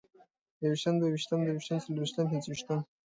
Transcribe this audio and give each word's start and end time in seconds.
يوويشتم، 0.63 0.95
دوه 0.99 1.09
ويشتم، 1.11 1.39
درويشتم، 1.43 1.77
څلرويشتم، 1.83 2.25
څلورويشتم 2.41 2.79